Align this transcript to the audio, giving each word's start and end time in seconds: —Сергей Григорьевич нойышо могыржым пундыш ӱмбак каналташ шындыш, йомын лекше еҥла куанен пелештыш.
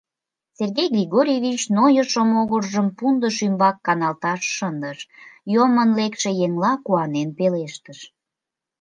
—Сергей 0.57 0.89
Григорьевич 0.95 1.61
нойышо 1.75 2.21
могыржым 2.31 2.87
пундыш 2.97 3.35
ӱмбак 3.47 3.77
каналташ 3.87 4.41
шындыш, 4.57 4.99
йомын 5.53 5.89
лекше 5.99 6.29
еҥла 6.45 6.71
куанен 6.85 7.29
пелештыш. 7.37 7.99